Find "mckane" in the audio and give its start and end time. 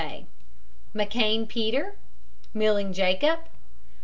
0.95-1.47